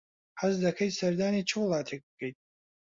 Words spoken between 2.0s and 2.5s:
بکەیت؟